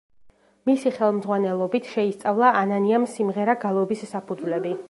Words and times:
მისი 0.69 0.91
ხელმძღვანელობით 0.95 1.91
შეისწავლა 1.97 2.51
ანანიამ 2.65 3.09
სიმღერა-გალობის 3.15 4.07
საფუძვლები. 4.17 4.79